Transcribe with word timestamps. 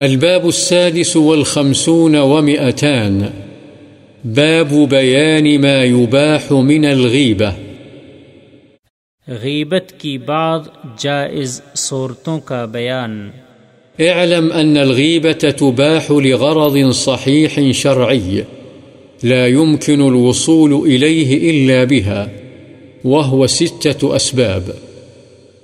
الباب 0.00 0.46
السادس 0.46 1.16
والخمسون 1.16 2.16
ومئتان. 2.16 3.20
باب 4.24 4.88
بيان 4.90 5.60
ما 5.60 5.84
يباح 5.84 6.52
من 6.52 6.84
الغيبة. 6.84 7.50
غیبت 9.28 9.92
کی 9.98 10.18
بعض 10.18 10.60
جائز 10.98 11.60
صورتوں 11.74 12.40
کا 12.40 12.64
بیان۔ 12.64 13.30
اعلم 13.98 14.52
أن 14.52 14.76
الغيبة 14.76 15.46
تباح 15.56 16.10
لغرض 16.10 16.92
صحيح 16.94 17.72
شرعي 17.72 18.40
لا 19.22 19.46
يمكن 19.46 20.00
الوصول 20.00 20.72
إليه 20.72 21.50
إلا 21.50 21.84
بها 21.84 22.26
وهو 23.04 23.46
ستة 23.46 24.16
أسباب 24.16 24.70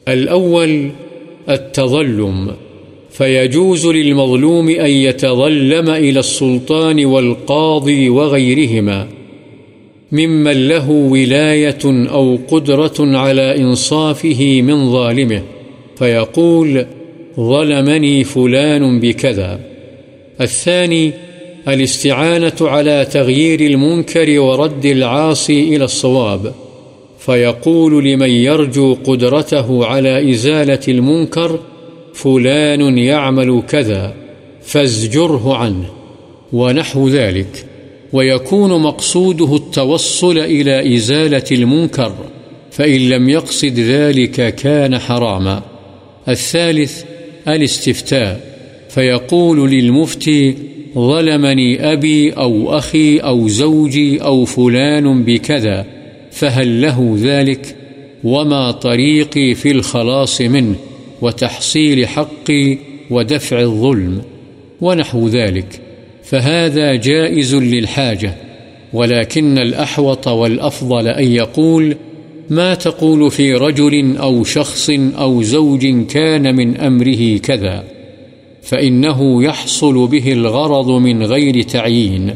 الأول 0.07 0.89
التظلم. 1.49 2.51
فيجوز 3.13 3.87
للمظلوم 3.87 4.69
أن 4.69 4.91
يتظلم 4.91 5.91
إلى 5.91 6.21
السلطان 6.21 7.05
والقاضي 7.05 8.09
وغيرهما 8.09 9.09
ممن 10.13 10.69
له 10.69 10.91
ولاية 10.91 11.79
أو 11.85 12.39
قدرة 12.51 12.95
على 12.99 13.59
إنصافه 13.59 14.63
من 14.63 14.93
ظالمه 14.93 15.43
فيقول 15.99 16.87
ظلمني 17.37 18.25
فلان 18.25 19.01
بكذا. 19.01 19.61
الثاني، 20.41 21.13
الاستعانة 21.69 22.57
على 22.61 23.07
تغيير 23.13 23.61
المنكر 23.61 24.41
ورد 24.41 24.87
العاصي 24.87 25.77
إلى 25.77 25.85
الصواب 25.85 26.55
فيقول 27.19 28.05
لمن 28.05 28.31
يرجو 28.31 28.97
قدرته 29.05 29.87
على 29.87 30.31
إزالة 30.31 30.81
المنكر 30.89 31.59
فلان 32.15 32.99
يعمل 32.99 33.63
كذا، 33.69 34.15
فازجره 34.63 35.57
عنه، 35.57 35.87
ونحو 36.53 37.09
ذلك، 37.09 37.67
ويكون 38.13 38.83
مقصوده 38.83 39.57
التوصل 39.57 40.39
إلى 40.39 40.97
إزالة 40.97 41.45
المنكر، 41.53 42.15
فإن 42.71 43.09
لم 43.09 43.29
يقصد 43.29 43.79
ذلك 43.79 44.55
كان 44.55 44.99
حراما. 44.99 45.63
الثالث، 46.29 47.05
الاستفتاء، 47.49 48.41
فيقول 48.89 49.71
للمفتي 49.71 50.55
ظلمني 50.95 51.93
أبي 51.93 52.33
أو 52.33 52.79
أخي 52.79 53.19
أو 53.19 53.49
زوجي 53.49 54.23
أو 54.23 54.45
فلان 54.45 55.23
بكذا، 55.23 55.87
فهل 56.31 56.83
له 56.83 57.17
ذلك؟ 57.19 57.77
وما 58.25 58.71
طريقي 58.71 59.55
في 59.55 59.71
الخلاص 59.71 60.41
منه. 60.41 60.77
وتحصيل 61.23 62.07
حقي 62.07 62.79
ودفع 63.11 63.61
الظلم 63.61 64.23
ونحو 64.81 65.29
ذلك، 65.29 65.81
فهذا 66.25 66.95
جائز 66.95 67.55
للحاجة، 67.55 68.35
ولكن 68.93 69.59
الأحوط 69.59 70.29
والأفضل 70.29 71.09
أن 71.09 71.33
يقول 71.33 71.97
ما 72.51 72.75
تقول 72.75 73.31
في 73.31 73.55
رجل 73.55 74.17
أو 74.17 74.45
شخص 74.45 74.91
أو 75.19 75.43
زوج 75.43 75.87
كان 76.07 76.57
من 76.57 76.77
أمره 76.77 77.37
كذا، 77.39 77.85
فإنه 78.63 79.45
يحصل 79.45 80.07
به 80.07 80.33
الغرض 80.33 80.91
من 80.91 81.23
غير 81.23 81.63
تعيين، 81.63 82.35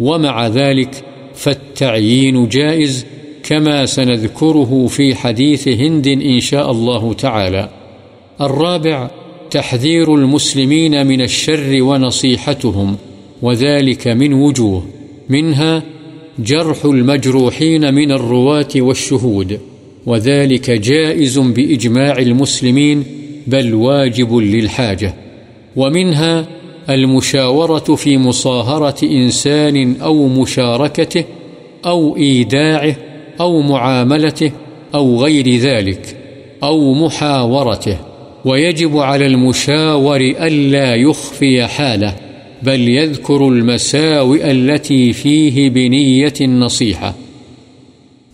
ومع 0.00 0.46
ذلك 0.46 1.04
فالتعيين 1.34 2.48
جائز، 2.48 3.06
كما 3.42 3.86
سنذكره 3.86 4.86
في 4.86 5.14
حديث 5.14 5.68
هند 5.68 6.06
إن 6.08 6.40
شاء 6.40 6.70
الله 6.70 7.12
تعالى. 7.12 7.68
الرابع، 8.40 9.10
تحذير 9.50 10.14
المسلمين 10.14 11.06
من 11.06 11.20
الشر 11.20 11.82
ونصيحتهم، 11.82 12.96
وذلك 13.42 14.08
من 14.08 14.32
وجوه. 14.32 14.82
منها، 15.28 15.82
جرح 16.38 16.84
المجروحين 16.84 17.94
من 17.94 18.12
الرواة 18.12 18.68
والشهود، 18.76 19.60
وذلك 20.06 20.70
جائز 20.70 21.38
بإجماع 21.38 22.18
المسلمين، 22.18 23.04
بل 23.46 23.74
واجب 23.74 24.36
للحاجة. 24.36 25.14
ومنها، 25.76 26.46
المشاورة 26.90 27.94
في 27.94 28.18
مصاهرة 28.18 29.04
إنسان 29.04 29.96
أو 30.02 30.28
مشاركته، 30.28 31.24
أو 31.86 32.16
إيداعه، 32.16 32.96
أو 33.40 33.60
معاملته، 33.60 34.52
أو 34.94 35.22
غير 35.22 35.56
ذلك، 35.56 36.16
أو 36.62 36.94
محاورته. 36.94 37.98
ويجب 38.46 38.98
على 38.98 39.26
المشاور 39.26 40.20
ألا 40.20 40.94
يخفي 40.94 41.66
حاله، 41.66 42.16
بل 42.62 42.88
يذكر 42.88 43.48
المساوئ 43.48 44.50
التي 44.50 45.12
فيه 45.12 45.70
بنية 45.70 46.32
النصيحة 46.40 47.14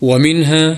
ومنها 0.03 0.77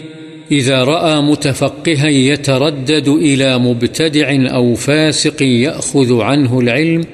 إذا 0.52 0.84
رأى 0.84 1.22
متفقها 1.22 2.08
يتردد 2.08 3.08
إلى 3.08 3.58
مبتدع 3.58 4.54
أو 4.54 4.74
فاسق 4.74 5.42
يأخذ 5.42 6.20
عنه 6.20 6.60
العلم، 6.60 7.04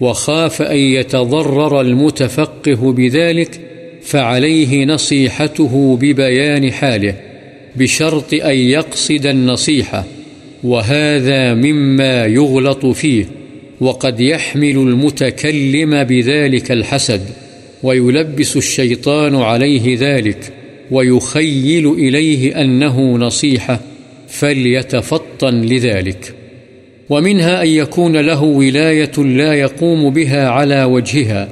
وخاف 0.00 0.62
أن 0.62 0.78
يتضرر 0.78 1.80
المتفقه 1.80 2.92
بذلك، 2.92 3.60
فعليه 4.02 4.84
نصيحته 4.84 5.98
ببيان 6.00 6.72
حاله، 6.72 7.14
بشرط 7.76 8.34
أن 8.34 8.56
يقصد 8.56 9.26
النصيحة. 9.26 10.04
وهذا 10.64 11.54
مما 11.54 12.26
يغلط 12.26 12.86
فيه، 12.86 13.24
وقد 13.80 14.20
يحمل 14.20 14.76
المتكلم 14.76 16.04
بذلك 16.04 16.72
الحسد، 16.72 17.20
ويلبس 17.82 18.56
الشيطان 18.56 19.36
عليه 19.36 19.96
ذلك، 20.00 20.52
ويخيل 20.90 21.88
إليه 21.92 22.60
أنه 22.60 23.16
نصيحة، 23.16 23.80
فليتفطن 24.28 25.62
لذلك. 25.62 26.34
ومنها 27.10 27.62
أن 27.62 27.68
يكون 27.68 28.16
له 28.16 28.42
ولاية 28.42 29.18
لا 29.18 29.54
يقوم 29.54 30.10
بها 30.10 30.48
على 30.48 30.84
وجهها، 30.84 31.48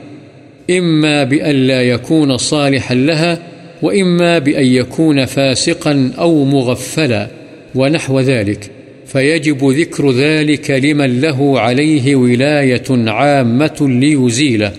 إما 0.71 1.25
بأن 1.25 1.55
لا 1.55 1.83
يكون 1.83 2.37
صالحا 2.37 2.95
لها، 2.95 3.43
وإما 3.83 4.39
بأن 4.39 4.67
يكون 4.67 5.25
فاسقا 5.25 6.11
أو 6.19 6.45
مغفلا، 6.45 7.29
ونحو 7.75 8.21
ذلك. 8.21 8.71
فيجب 9.09 9.71
ذكر 9.71 10.11
ذلك 10.11 10.71
لمن 10.71 11.21
له 11.21 11.61
عليه 11.61 12.17
ولاية 12.17 12.85
عامة 12.91 13.77
ليزيله 13.81 14.73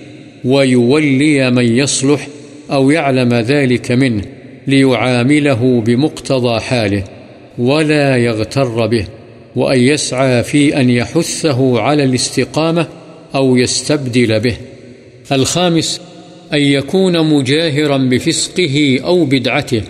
ويولي 0.46 1.52
من 1.52 1.78
يصلح 1.78 2.28
أو 2.72 2.92
يعلم 2.92 3.34
ذلك 3.34 3.92
منه 3.92 4.22
ليعامله 4.68 5.82
بمقتضى 5.82 6.60
حاله 6.60 7.04
ولا 7.58 8.18
يغتر 8.18 8.88
به 8.88 9.08
وأن 9.56 9.80
يسعى 9.80 10.44
في 10.44 10.82
أن 10.82 10.90
يحثه 10.90 11.80
على 11.80 12.04
الاستقامة 12.04 12.88
أو 13.36 13.58
يستبدل 13.58 14.40
به. 14.40 14.58
الخامس، 15.32 16.02
أن 16.54 16.62
يكون 16.62 17.28
مجاهرا 17.28 17.98
بفسقه 17.98 19.00
أو 19.04 19.26
بدعته 19.26 19.82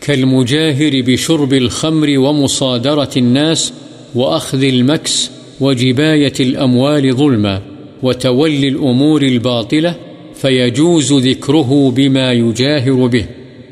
كالمجاهر 0.00 1.00
بشرب 1.00 1.52
الخمر 1.52 2.18
ومصادرة 2.18 3.10
الناس 3.16 3.72
وأخذ 4.14 4.62
المكس 4.62 5.30
وجباية 5.60 6.32
الأموال 6.40 7.16
ظلما 7.16 7.62
وتولي 8.02 8.68
الأمور 8.68 9.22
الباطلة 9.22 9.94
فيجوز 10.34 11.12
ذكره 11.12 11.90
بما 11.90 12.32
يجاهر 12.32 13.06
به 13.06 13.26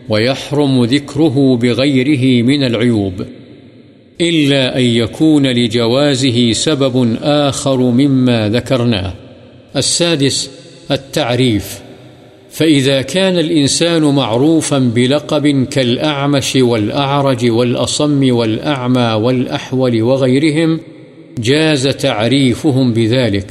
ويحرم 0.08 0.84
ذكره 0.84 1.56
بغيره 1.56 2.42
من 2.42 2.64
العيوب 2.64 3.26
إلا 4.20 4.78
أن 4.78 4.84
يكون 4.84 5.46
لجوازه 5.46 6.52
سبب 6.52 7.16
آخر 7.22 7.76
مما 7.76 8.48
ذكرناه 8.48 9.14
السادس 9.76 10.50
التعريف 10.90 11.80
فإذا 12.58 13.02
كان 13.02 13.38
الإنسان 13.38 14.02
معروفا 14.02 14.78
بلقب 14.78 15.64
كالأعمش 15.64 16.56
والأعرج 16.56 17.50
والأصم 17.50 18.32
والأعمى 18.32 19.12
والأحول 19.22 20.02
وغيرهم، 20.02 20.80
جاز 21.38 21.88
تعريفهم 21.88 22.92
بذلك، 22.92 23.46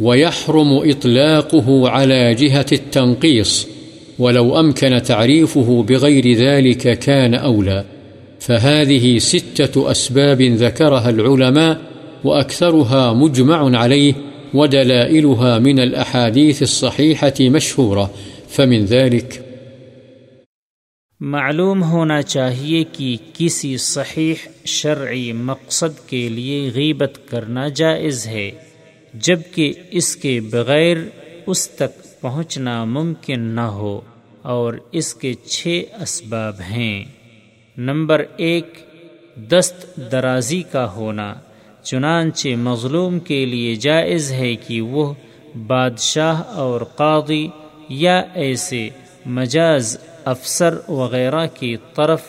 ويحرم 0.00 0.90
إطلاقه 0.90 1.88
على 1.88 2.34
جهة 2.34 2.66
التنقيص، 2.72 3.66
ولو 4.18 4.60
أمكن 4.60 5.02
تعريفه 5.02 5.82
بغير 5.82 6.32
ذلك 6.32 6.98
كان 6.98 7.34
أولى. 7.34 7.84
فهذه 8.38 9.18
ستة 9.18 9.90
أسباب 9.90 10.42
ذكرها 10.42 11.10
العلماء، 11.10 11.80
وأكثرها 12.24 13.12
مجمع 13.12 13.78
عليه، 13.78 14.14
ودلائلها 14.54 15.58
من 15.58 15.80
الأحاديث 15.80 16.62
الصحيحة 16.62 17.34
مشهورة. 17.40 18.10
فمن 18.56 18.84
ذلك 18.84 19.34
معلوم 21.20 21.82
ہونا 21.82 22.22
چاہیے 22.22 22.84
کہ 22.92 23.16
کسی 23.34 23.76
صحیح 23.76 24.34
شرعی 24.64 25.32
مقصد 25.32 26.08
کے 26.08 26.28
لیے 26.28 26.70
غیبت 26.74 27.18
کرنا 27.26 27.68
جائز 27.68 28.26
ہے، 28.26 28.50
جبکہ 29.14 29.72
اس 29.90 30.16
کے 30.16 30.40
بغیر 30.40 30.96
اس 31.46 31.70
تک 31.70 32.20
پہنچنا 32.20 32.84
ممکن 32.84 33.40
نہ 33.40 33.60
ہو 33.60 34.00
اور 34.42 34.74
اس 34.92 35.14
کے 35.14 35.34
چھ 35.34 35.84
اسباب 36.02 36.60
ہیں۔ 36.60 37.04
نمبر 37.76 38.24
ایک، 38.36 38.78
دست 39.50 40.00
درازی 40.12 40.62
کا 40.62 40.92
ہونا، 40.92 41.34
چنانچہ 41.82 42.48
مظلوم 42.48 43.18
کے 43.18 43.44
لیے 43.44 43.74
جائز 43.74 44.32
ہے 44.32 44.54
کہ 44.56 44.80
وہ 44.80 45.14
بادشاہ 45.66 46.42
اور 46.42 46.80
قاضی 46.80 47.48
یا 47.90 48.22
ایسے 48.34 48.88
مجاز 49.26 49.98
افسر 50.24 50.78
وغیرہ 50.88 51.46
کی 51.54 51.76
طرف 51.94 52.22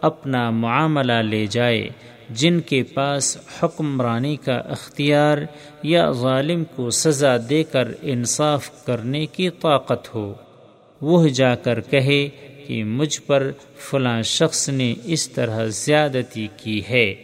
اپنا 0.00 0.50
معاملہ 0.50 1.12
لے 1.12 1.46
جائے، 1.46 1.88
جن 2.30 2.60
کے 2.60 2.82
پاس 2.82 3.36
حکمرانی 3.62 4.36
کا 4.36 4.56
اختیار 4.56 5.38
یا 5.82 6.10
ظالم 6.10 6.64
کو 6.76 6.90
سزا 6.90 7.36
دے 7.50 7.64
کر 7.64 7.88
انصاف 8.02 8.86
کرنے 8.86 9.26
کی 9.26 9.50
طاقت 9.50 10.14
ہو۔ 10.14 10.34
وہ 11.00 11.28
جا 11.28 11.54
کر 11.54 11.80
کہے 11.80 12.28
کہ 12.66 12.84
مجھ 12.84 13.20
پر 13.20 13.50
فلاں 13.78 14.22
شخص 14.22 14.68
نے 14.68 14.94
اس 15.04 15.28
طرح 15.28 15.64
زیادتی 15.64 16.48
کی 16.56 16.82
ہے۔ 16.90 17.14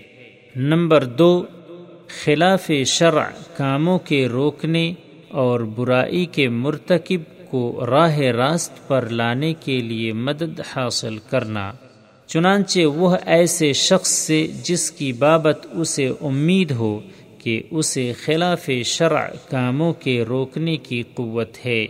نمبر 0.57 1.05
دو، 1.05 1.45
خلاف 2.25 2.71
شرع 2.87 3.25
کاموں 3.57 3.99
کے 3.99 4.27
روکنے 4.27 4.93
اور 5.29 5.61
برائی 5.61 6.27
کے 6.27 6.49
مرتکب 6.49 7.21
کو 7.51 7.87
راہ 7.87 8.19
راست 8.19 8.89
پر 8.89 9.09
لانے 9.11 9.55
کے 9.55 9.81
لیے 9.81 10.13
مدد 10.13 10.61
حاصل 10.77 11.19
کرنا۔ 11.19 11.73
چنانچہ 12.27 12.81
وہ 12.81 13.17
ایسے 13.27 13.73
شخص 13.73 14.11
سے 14.11 14.47
جس 14.63 14.91
کی 14.91 15.13
بابت 15.13 15.67
اسے 15.71 16.09
امید 16.21 16.71
ہو 16.71 17.01
کہ 17.39 17.63
اسے 17.71 18.13
خلاف 18.13 18.71
شرع 18.85 19.29
کاموں 19.49 19.93
کے 19.93 20.23
روکنے 20.23 20.77
کی 20.77 21.03
قوت 21.15 21.67
ہے۔ 21.67 21.87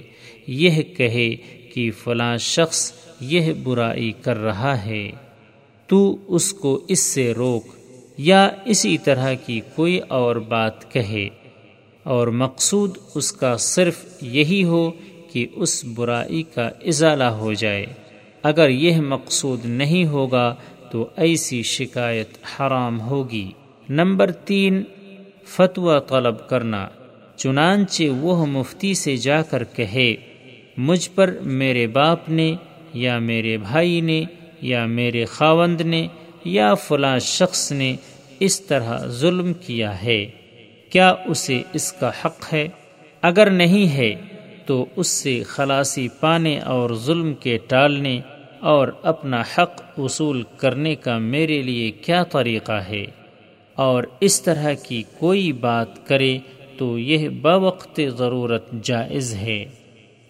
یہ 0.47 0.83
کہے 0.83 1.37
کہ 1.75 1.91
فلاں 2.05 2.37
شخص 2.37 2.93
یہ 3.21 3.53
برائی 3.53 4.13
کر 4.13 4.37
رہا 4.37 4.85
ہے۔ 4.85 5.11
تو 5.87 6.17
اس 6.29 6.53
کو 6.53 6.85
اس 6.89 7.01
سے 7.01 7.33
روک 7.33 7.67
یا 8.19 8.51
اسی 8.65 8.99
طرح 8.99 9.35
کی 9.35 9.61
کوئی 9.75 9.99
اور 9.99 10.37
بات 10.37 10.93
کہے۔ 10.93 11.29
اور 12.03 12.29
مقصود 12.29 12.99
اس 13.15 13.33
کا 13.33 13.57
صرف 13.57 13.97
یہی 14.21 14.65
ہو 14.65 14.91
کہ 15.33 15.47
اس 15.53 15.85
برائی 15.85 16.43
کا 16.43 16.71
ازالہ 16.87 17.25
ہو 17.25 17.53
جائے۔ 17.53 17.87
اگر 18.43 18.69
یہ 18.69 19.01
مقصود 19.01 19.65
نہیں 19.65 20.05
ہوگا 20.05 20.55
تو 20.91 21.09
ایسی 21.17 21.63
شکایت 21.63 22.29
حرام 22.57 23.01
ہوگی۔ 23.01 23.53
نمبر 23.89 24.31
تین، 24.31 24.83
فتویٰ 25.45 25.99
طلب 26.09 26.49
کرنا۔ 26.49 26.89
چنانچہ 27.37 28.03
وہ 28.05 28.47
مفتی 28.47 28.95
سے 28.95 29.17
جا 29.17 29.43
کر 29.43 29.65
کہے، 29.65 30.15
مجھ 30.77 31.11
پر 31.15 31.39
میرے 31.43 31.87
باپ 31.87 32.29
نے 32.29 32.55
یا 32.95 33.19
میرے 33.19 33.57
بھائی 33.57 34.01
نے 34.01 34.25
یا 34.61 34.87
میرے 34.87 35.25
خاوند 35.25 35.81
نے 35.81 36.07
یا 36.45 36.75
فلاں 36.75 37.19
شخص 37.19 37.73
نے 37.73 37.97
اس 38.41 38.61
طرح 38.61 39.07
ظلم 39.07 39.53
کیا 39.53 40.03
ہے۔ 40.03 40.27
کیا 40.91 41.15
اسے 41.27 41.63
اس 41.73 41.93
کا 41.93 42.11
حق 42.25 42.55
ہے؟ 42.55 42.69
اگر 43.23 43.51
نہیں 43.51 43.97
ہے 43.97 44.15
تو 44.71 44.87
اس 44.97 45.07
سے 45.07 45.43
خلاصی 45.43 46.09
پانے 46.21 46.59
اور 46.59 46.91
ظلم 46.95 47.35
کے 47.35 47.59
ٹالنے 47.69 48.21
اور 48.61 48.89
اپنا 49.03 49.43
حق 49.59 49.99
وصول 49.99 50.43
کرنے 50.57 50.95
کا 50.95 51.19
میرے 51.19 51.63
لیے 51.63 51.91
کیا 51.91 52.23
طریقہ 52.23 52.73
ہے؟ 52.73 53.05
اور 53.75 54.05
اس 54.21 54.43
طرح 54.43 54.73
کی 54.73 55.03
کوئی 55.19 55.53
بات 55.53 56.07
کرے 56.07 56.39
تو 56.79 56.99
یہ 56.99 57.29
بوقت 57.29 58.01
ضرورت 58.19 58.73
جائز 58.83 59.35
ہے۔ 59.35 59.65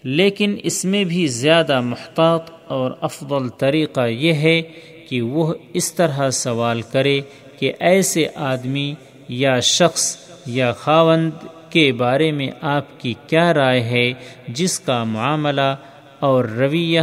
لیکن 0.03 0.55
اس 0.63 0.85
میں 0.85 1.03
بھی 1.03 1.27
زیادہ 1.27 1.81
محتاط 1.81 2.51
اور 2.67 2.91
افضل 3.01 3.49
طریقہ 3.49 4.07
یہ 4.07 4.33
ہے 4.33 4.61
کہ 5.09 5.21
وہ 5.21 5.53
اس 5.73 5.93
طرح 5.93 6.29
سوال 6.29 6.81
کرے 6.81 7.21
کہ 7.59 7.73
ایسے 7.79 8.25
آدمی 8.35 8.93
یا 9.29 9.59
شخص 9.59 10.17
یا 10.45 10.71
خاوند 10.71 11.31
کے 11.71 11.91
بارے 11.91 12.31
میں 12.31 12.49
آپ 12.61 12.99
کی 12.99 13.13
کیا 13.27 13.53
رائے 13.53 13.81
ہے، 13.81 14.13
جس 14.47 14.79
کا 14.79 15.03
معاملہ 15.03 15.75
اور 16.19 16.45
رویہ 16.45 17.01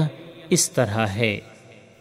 اس 0.51 0.71
طرح 0.71 1.07
ہے۔ 1.07 1.41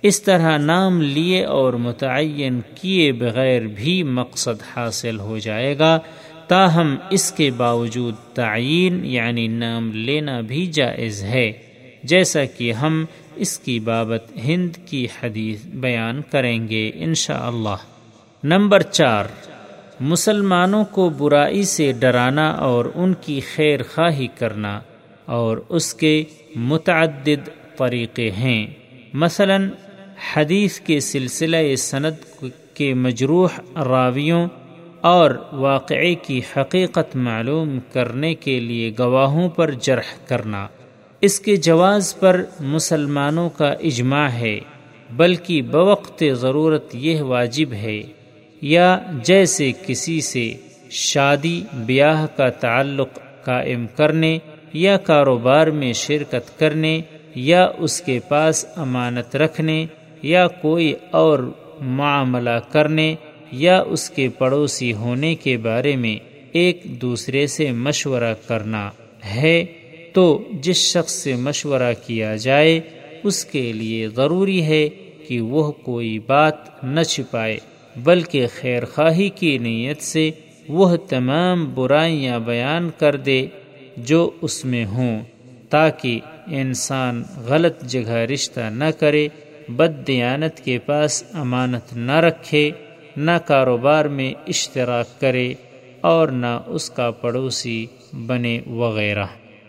اس 0.02 0.22
طرح 0.22 0.58
نام 0.58 1.02
لیے 1.02 1.46
اور 1.46 1.74
متعین 1.74 2.62
کیے 2.76 3.12
بغیر 3.12 3.62
بھی 3.62 4.04
مقصد 4.04 4.64
حاصل 4.76 5.20
ہو 5.20 5.38
جائے 5.38 5.80
گا، 5.80 6.00
تاہم 6.48 6.96
اس 7.10 7.32
کے 7.32 7.52
باوجود 7.58 8.16
تعین 8.34 9.06
یعنی 9.06 9.48
نام 9.48 9.92
لینا 9.94 10.42
بھی 10.42 10.66
جائز 10.66 11.24
ہے۔ 11.24 11.52
جیسا 12.04 12.46
کہ 12.46 12.74
ہم 12.74 13.06
اس 13.36 13.60
کی 13.60 13.80
بابت 13.80 14.38
ہند 14.46 14.76
کی 14.86 15.08
حدیث 15.24 15.66
بیان 15.66 16.22
کریں 16.32 16.68
گے 16.68 16.92
انشاءاللہ۔ 16.96 17.70
اللہ 17.70 18.56
نمبر 18.56 18.82
چار۔ 18.82 19.26
مسلمانوں 20.00 20.86
کو 20.86 21.10
برائی 21.10 21.64
سے 21.64 21.92
ڈرانا 21.92 22.52
اور 22.52 22.86
ان 22.96 23.14
کی 23.22 23.40
خیر 23.56 23.80
خواہی 23.96 24.28
کرنا 24.28 24.80
اور 25.26 25.58
اس 25.70 25.94
کے 25.94 26.24
متعدد 26.56 27.50
طریقے 27.78 28.32
ہیں۔ 28.32 28.68
مثلا، 29.14 29.58
حدیث 30.34 30.80
کے 30.80 31.00
سلسلہ 31.00 31.76
سند 31.76 32.44
کے 32.74 32.94
مجروح 32.94 33.48
راویوں 33.76 34.48
اور 35.02 35.32
واقعے 35.52 36.16
کی 36.16 36.42
حقیقت 36.58 37.16
معلوم 37.16 37.80
کرنے 37.94 38.36
کے 38.36 38.60
لیے 38.60 38.92
گواہوں 39.00 39.50
پر 39.50 39.72
جرح 39.72 40.28
کرنا۔ 40.28 40.68
اس 41.22 41.40
کے 41.40 41.56
جواز 41.56 42.20
پر 42.20 42.44
مسلمانوں 42.60 43.50
کا 43.50 43.70
اجماع 43.70 44.28
ہے، 44.28 44.60
بلکہ 45.12 45.62
بوقت 45.62 46.24
ضرورت 46.34 46.96
یہ 46.96 47.22
واجب 47.22 47.74
ہے۔ 47.74 48.04
یا 48.62 49.00
جیسے 49.24 49.72
کسی 49.86 50.22
سے 50.22 50.54
شادی 50.90 51.64
بیاہ 51.74 52.26
کا 52.36 52.50
تعلق 52.50 53.20
قائم 53.44 53.86
کرنے 53.96 54.38
یا 54.74 54.98
کاروبار 54.98 55.68
میں 55.68 55.94
شرکت 55.94 56.60
کرنے 56.60 57.02
یا 57.36 57.68
اس 57.78 58.02
کے 58.02 58.20
پاس 58.28 58.66
امانت 58.76 59.36
رکھنے 59.36 59.86
یا 60.22 60.48
کوئی 60.48 60.94
اور 61.12 61.40
معاملہ 61.82 62.60
کرنے 62.72 63.16
یا 63.52 63.82
اس 63.82 64.10
کے 64.10 64.30
پڑوسی 64.30 64.94
ہونے 64.94 65.36
کے 65.36 65.58
بارے 65.58 65.96
میں 65.96 66.18
ایک 66.52 66.82
دوسرے 66.84 67.48
سے 67.48 67.72
مشورہ 67.72 68.34
کرنا 68.48 68.90
ہے، 69.26 69.66
تو 70.14 70.44
جس 70.52 70.78
شخص 70.78 71.12
سے 71.12 71.36
مشورہ 71.36 71.94
کیا 72.06 72.36
جائے، 72.36 72.80
اس 73.24 73.46
کے 73.46 73.74
لیے 73.74 74.08
ضروری 74.08 74.64
ہے 74.64 74.90
کہ 75.28 75.42
وہ 75.42 75.72
کوئی 75.72 76.20
بات 76.20 76.84
نہ 76.84 77.04
چھپائے۔ 77.04 77.60
بلکہ 78.04 78.48
خیر 78.60 78.86
خواہی 78.86 79.30
کی 79.30 79.58
نیت 79.58 80.02
سے 80.02 80.32
وہ 80.70 80.96
تمام 80.96 81.74
برائیاں 81.74 82.40
بیان 82.40 82.90
کر 82.98 83.16
دے 83.16 83.46
جو 83.98 84.32
اس 84.42 84.66
میں 84.66 84.86
ہوں، 84.86 85.20
تاکہ 85.70 86.20
انسان 86.48 87.24
غلط 87.48 87.84
جگہ 87.84 88.18
رشتہ 88.34 88.60
نہ 88.60 88.92
کرے، 89.00 89.28
بد 89.70 90.08
دیانت 90.08 90.60
کے 90.66 90.78
پاس 90.80 91.24
امانت 91.34 91.96
نہ 91.98 92.20
رکھے، 92.20 92.72
نہ 93.18 93.32
کاروبار 93.46 94.06
میں 94.06 94.34
اشتراک 94.48 95.22
کرے 95.22 95.54
اور 96.02 96.28
نہ 96.28 96.60
اس 96.68 96.90
کا 96.90 97.12
پڑوسی 97.12 97.86
بنے 98.14 98.60
وغیرہ۔ 98.68 99.26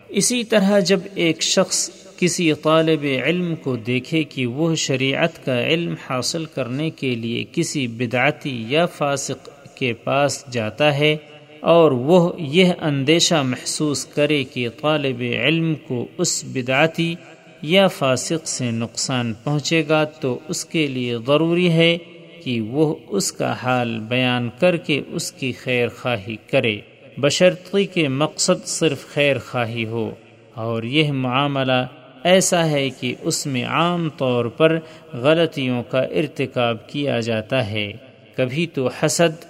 اسی 0.09 0.43
طرح 0.43 0.79
جب 0.79 0.99
ایک 1.15 1.41
شخص 1.41 1.89
کسی 2.19 2.53
طالب 2.53 3.05
علم 3.25 3.55
کو 3.55 3.75
دیکھے 3.75 4.23
کہ 4.23 4.45
وہ 4.45 4.75
شریعت 4.75 5.45
کا 5.45 5.67
علم 5.67 5.95
حاصل 6.09 6.45
کرنے 6.45 6.89
کے 6.89 7.15
لیے 7.15 7.43
کسی 7.51 7.87
بدعتی 7.87 8.65
یا 8.67 8.85
فاسق 8.85 9.49
کے 9.75 9.93
پاس 9.93 10.45
جاتا 10.51 10.97
ہے 10.97 11.17
اور 11.59 11.91
وہ 11.91 12.31
یہ 12.37 12.71
اندیشہ 12.81 13.41
محسوس 13.45 14.05
کرے 14.05 14.43
کہ 14.43 14.69
طالب 14.81 15.21
علم 15.21 15.75
کو 15.87 16.07
اس 16.17 16.43
بدعتی 16.47 17.15
یا 17.61 17.87
فاسق 17.87 18.47
سے 18.47 18.71
نقصان 18.71 19.33
پہنچے 19.43 19.83
گا 19.89 20.03
تو 20.03 20.39
اس 20.47 20.65
کے 20.65 20.87
لیے 20.87 21.17
ضروری 21.27 21.69
ہے 21.69 21.97
کہ 22.43 22.61
وہ 22.61 22.95
اس 23.07 23.31
کا 23.31 23.53
حال 23.63 23.99
بیان 23.99 24.49
کر 24.59 24.77
کے 24.77 25.01
اس 25.07 25.31
کی 25.31 25.51
خیر 25.51 25.87
خواہی 25.87 26.35
کرے۔ 26.51 26.79
بشرطی 27.17 27.85
کے 27.85 28.07
مقصد 28.07 28.67
صرف 28.67 29.13
خیر 29.13 29.39
خواہی 29.39 29.85
ہو 29.85 30.11
اور 30.53 30.83
یہ 30.83 31.11
معاملہ 31.11 31.85
ایسا 32.23 32.69
ہے 32.69 32.89
کہ 32.89 33.15
اس 33.21 33.45
میں 33.45 33.65
عام 33.65 34.09
طور 34.09 34.45
پر 34.45 34.79
غلطیوں 35.13 35.83
کا 35.83 36.01
ارتکاب 36.01 36.89
کیا 36.89 37.19
جاتا 37.19 37.71
ہے۔ 37.71 37.91
کبھی 38.37 38.67
تو 38.67 38.87
حسد 38.87 39.45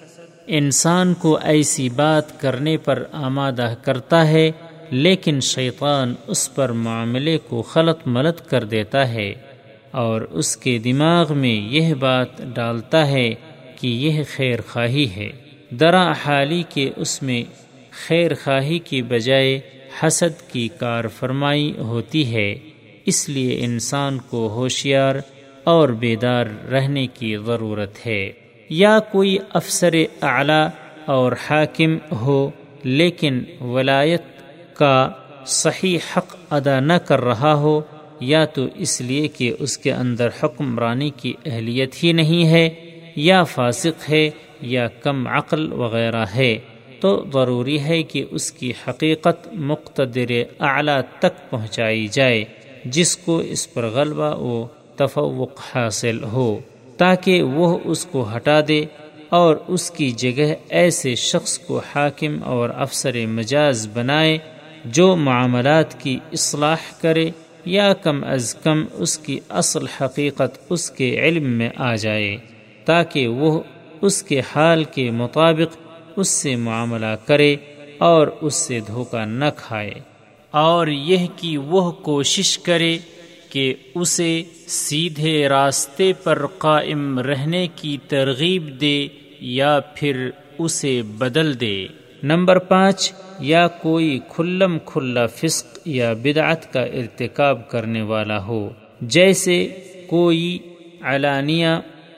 انسان 0.47 1.13
کو 1.13 1.39
ایسی 1.43 1.89
بات 1.89 2.41
کرنے 2.41 2.77
پر 2.77 3.03
آمادہ 3.11 3.73
کرتا 3.81 4.27
ہے، 4.27 4.51
لیکن 4.89 5.39
شیطان 5.41 6.13
اس 6.27 6.55
پر 6.55 6.69
معاملے 6.69 7.37
کو 7.37 7.61
خلط 7.61 7.97
ملت 8.05 8.49
کر 8.49 8.63
دیتا 8.63 9.09
ہے۔ 9.09 9.33
اور 9.91 10.21
اس 10.21 10.57
کے 10.57 10.77
دماغ 10.77 11.33
میں 11.35 11.55
یہ 11.73 11.93
بات 11.93 12.37
ڈالتا 12.37 13.07
ہے 13.07 13.35
کہ 13.75 13.87
یہ 13.87 14.23
خیر 14.35 14.59
خواہی 14.67 15.09
ہے۔ 15.15 15.29
درا 15.71 16.11
حالی 16.11 16.63
کے 16.69 16.89
اس 16.95 17.23
میں 17.23 17.43
خیر 18.07 18.31
خواہی 18.43 18.79
کی 18.79 19.01
بجائے 19.01 19.59
حسد 20.03 20.49
کی 20.51 20.67
کار 20.79 21.07
فرمائی 21.07 21.73
ہوتی 21.77 22.35
ہے۔ 22.35 22.55
اس 23.05 23.29
لیے 23.29 23.65
انسان 23.65 24.17
کو 24.19 24.47
ہوشیار 24.47 25.15
اور 25.63 25.89
بیدار 25.89 26.45
رہنے 26.71 27.07
کی 27.07 27.37
ضرورت 27.45 28.07
ہے۔ 28.07 28.31
یا 28.69 28.99
کوئی 28.99 29.37
افسر 29.49 29.93
اعلیٰ 30.21 30.67
اور 31.05 31.31
حاکم 31.49 31.97
ہو، 32.11 32.49
لیکن 32.83 33.43
ولایت 33.61 34.21
کا 34.73 35.09
صحیح 35.45 35.97
حق 36.17 36.35
ادا 36.49 36.79
نہ 36.79 36.93
کر 36.93 37.21
رہا 37.21 37.53
ہو، 37.53 37.81
یا 38.19 38.45
تو 38.45 38.67
اس 38.75 39.01
لیے 39.01 39.27
کہ 39.27 39.53
اس 39.59 39.77
کے 39.77 39.93
اندر 39.93 40.29
حکمرانی 40.43 41.09
کی 41.09 41.33
اہلیت 41.45 42.03
ہی 42.03 42.11
نہیں 42.11 42.47
ہے، 42.47 42.69
یا 43.15 43.43
فاسق 43.43 44.09
ہے، 44.09 44.29
یا 44.61 44.87
کم 44.87 45.27
عقل 45.27 45.73
وغیرہ 45.73 46.25
ہے۔ 46.35 46.57
تو 47.01 47.11
ضروری 47.33 47.79
ہے 47.79 48.01
کہ 48.03 48.23
اس 48.31 48.51
کی 48.51 48.71
حقیقت 48.87 49.47
مقتدر 49.69 50.31
اعلیٰ 50.59 50.99
تک 51.19 51.49
پہنچائی 51.49 52.07
جائے، 52.07 52.43
جس 52.85 53.15
کو 53.17 53.37
اس 53.47 53.73
پر 53.73 53.89
غلبہ 53.93 54.35
و 54.37 54.65
تفوق 54.95 55.59
حاصل 55.71 56.23
ہو، 56.23 56.49
تاکہ 56.97 57.41
وہ 57.55 57.77
اس 57.83 58.05
کو 58.05 58.25
ہٹا 58.35 58.59
دے 58.67 58.83
اور 59.29 59.55
اس 59.67 59.89
کی 59.91 60.09
جگہ 60.17 60.53
ایسے 60.69 61.15
شخص 61.15 61.57
کو 61.59 61.81
حاکم 61.95 62.37
اور 62.43 62.69
افسر 62.75 63.25
مجاز 63.27 63.87
بنائے 63.93 64.37
جو 64.85 65.15
معاملات 65.15 65.99
کی 66.01 66.17
اصلاح 66.33 66.91
کرے 67.01 67.29
یا 67.65 67.91
کم 67.93 68.23
از 68.25 68.53
کم 68.63 68.83
اس 68.93 69.17
کی 69.17 69.39
اصل 69.61 69.85
حقیقت 70.01 70.57
اس 70.69 70.89
کے 70.91 71.09
علم 71.19 71.49
میں 71.57 71.69
آ 71.77 71.93
جائے، 71.95 72.35
تاکہ 72.85 73.27
وہ 73.27 73.59
اس 74.01 74.21
کے 74.23 74.41
حال 74.55 74.83
کے 74.93 75.09
مطابق 75.11 75.77
اس 76.15 76.29
سے 76.29 76.55
معاملہ 76.55 77.15
کرے 77.25 77.55
اور 77.97 78.27
اس 78.41 78.55
سے 78.55 78.79
دھوکہ 78.79 79.25
نہ 79.25 79.45
کھائے 79.55 79.93
اور 80.51 80.87
یہ 80.87 81.27
کہ 81.35 81.57
وہ 81.57 81.91
کوشش 81.91 82.59
کرے 82.59 82.97
کہ 83.49 83.73
اسے 83.95 84.43
سیدھے 84.67 85.49
راستے 85.49 86.13
پر 86.13 86.45
قائم 86.57 87.19
رہنے 87.19 87.67
کی 87.75 87.97
ترغیب 88.07 88.81
دے 88.81 89.07
یا 89.39 89.79
پھر 89.95 90.29
اسے 90.59 91.01
بدل 91.01 91.59
دے۔ 91.59 91.87
نمبر 92.23 92.59
پانچ، 92.59 93.13
یا 93.39 93.67
کوئی 93.67 94.19
کھلم 94.29 94.77
کھلا 94.85 95.25
فسق 95.25 95.79
یا 95.85 96.13
بدعت 96.13 96.73
کا 96.73 96.81
ارتکاب 96.81 97.69
کرنے 97.69 98.01
والا 98.01 98.45
ہو، 98.45 98.69
جیسے 99.01 99.67
کوئی 100.07 100.57
علانیہ 101.01 101.67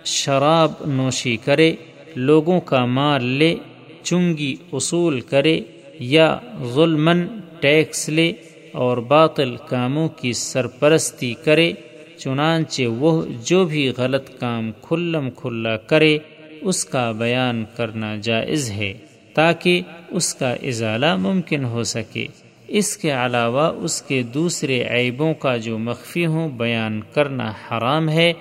شراب 0.06 0.72
نوشی 0.86 1.38
کرے، 1.38 1.74
لوگوں 2.16 2.60
کا 2.62 2.86
مال 2.86 3.24
لے 3.24 3.56
چنگی 4.04 4.56
اصول 4.74 5.20
کرے 5.22 5.60
یا 6.00 6.38
ظلمن 6.74 7.26
ٹیکس 7.60 8.10
لے 8.10 8.32
اور 8.74 8.98
باطل 8.98 9.56
کاموں 9.70 10.08
کی 10.10 10.34
سرپرستی 10.34 11.34
کرے، 11.44 11.72
چنانچہ 12.18 12.84
وہ 12.84 13.26
جو 13.46 13.64
بھی 13.66 13.92
غلط 13.98 14.30
کام 14.40 14.72
کھلم 14.82 15.30
کھلا 15.30 15.78
کرے، 15.78 16.18
اس 16.62 16.86
کا 16.86 17.12
بیان 17.12 17.64
کرنا 17.76 18.16
جائز 18.16 18.70
ہے 18.72 18.94
تاکہ 19.34 19.82
اس 20.10 20.34
کا 20.36 20.52
ازالہ 20.52 21.16
ممکن 21.16 21.66
ہو 21.66 21.84
سکے۔ 21.84 22.26
اس 22.68 22.98
کے 22.98 23.12
علاوہ 23.12 23.68
اس 23.84 24.02
کے 24.02 24.22
دوسرے 24.24 24.84
عیبوں 24.84 25.34
کا 25.34 25.58
جو 25.58 25.78
مخفی 25.78 26.26
ہوں 26.26 26.50
بیان 26.50 27.02
کرنا 27.14 27.52
حرام 27.68 28.10
ہے 28.10 28.32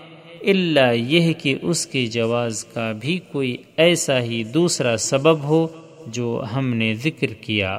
اللہ 0.43 0.93
یہ 0.95 1.33
کہ 1.33 1.55
اس 1.63 1.87
کے 1.87 2.07
جواز 2.07 2.65
کا 2.65 2.93
بھی 2.93 3.21
کوئی 3.33 3.57
ایسا 3.77 4.21
ہی 4.21 4.45
دوسرا 4.45 4.97
سبب 4.97 5.43
ہو 5.43 5.67
جو 6.07 6.45
ہم 6.55 6.75
نے 6.75 6.95
ذکر 6.95 7.27
کیا۔ 7.27 7.79